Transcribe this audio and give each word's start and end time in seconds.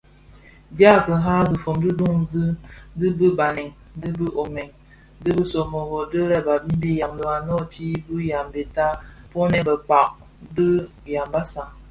Dia 0.77 0.91
kira, 1.05 1.41
dhifon 1.49 1.75
di 1.83 1.89
duňzi 1.99 2.45
di 2.99 3.07
bë 3.17 3.27
bènèn, 3.37 3.69
dhi 3.99 4.09
bë 4.17 4.25
Omën, 4.43 4.69
dhisōmoro 5.23 5.99
dyi 6.11 6.23
lè 6.31 6.39
babimbi 6.47 6.91
Yaoundo 6.99 7.25
a 7.35 7.37
nōōti 7.47 7.85
(bi 8.15 8.25
Yambeta, 8.31 8.87
Ponèkn 9.31 9.65
Bekpag 9.67 10.07
dhi 10.55 10.67
Yambassa). 11.13 11.63